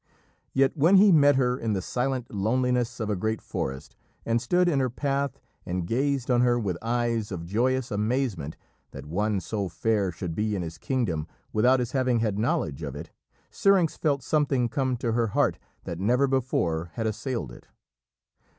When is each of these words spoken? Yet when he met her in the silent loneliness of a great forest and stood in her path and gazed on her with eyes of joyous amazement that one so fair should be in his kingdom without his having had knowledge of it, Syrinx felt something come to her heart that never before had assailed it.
Yet 0.51 0.75
when 0.75 0.95
he 0.95 1.11
met 1.11 1.35
her 1.35 1.55
in 1.59 1.73
the 1.73 1.79
silent 1.83 2.33
loneliness 2.33 2.99
of 2.99 3.11
a 3.11 3.15
great 3.15 3.39
forest 3.39 3.95
and 4.25 4.41
stood 4.41 4.67
in 4.67 4.79
her 4.79 4.89
path 4.89 5.39
and 5.63 5.85
gazed 5.85 6.31
on 6.31 6.41
her 6.41 6.57
with 6.59 6.75
eyes 6.81 7.31
of 7.31 7.45
joyous 7.45 7.91
amazement 7.91 8.57
that 8.93 9.05
one 9.05 9.39
so 9.39 9.69
fair 9.69 10.11
should 10.11 10.33
be 10.33 10.55
in 10.55 10.63
his 10.63 10.79
kingdom 10.79 11.27
without 11.53 11.79
his 11.79 11.91
having 11.91 12.17
had 12.19 12.39
knowledge 12.39 12.81
of 12.81 12.95
it, 12.95 13.11
Syrinx 13.51 13.95
felt 13.95 14.23
something 14.23 14.69
come 14.69 14.97
to 14.97 15.11
her 15.11 15.27
heart 15.37 15.59
that 15.83 15.99
never 15.99 16.25
before 16.25 16.89
had 16.95 17.05
assailed 17.05 17.51
it. 17.51 17.67